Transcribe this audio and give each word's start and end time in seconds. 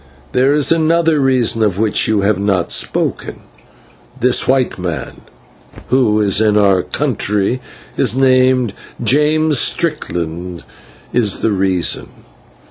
There 0.31 0.55
is 0.55 0.71
another 0.71 1.19
reason 1.19 1.61
of 1.61 1.77
which 1.77 2.07
you 2.07 2.21
have 2.21 2.39
not 2.39 2.71
spoken. 2.71 3.41
This 4.19 4.47
white 4.47 4.79
man, 4.79 5.21
who 5.89 6.17
in 6.17 6.23
his 6.23 6.41
own 6.41 6.81
country 6.85 7.61
is 7.97 8.15
named 8.17 8.73
James 9.03 9.59
Strickland, 9.59 10.63
is 11.13 11.41
the 11.41 11.51
reason. 11.51 12.07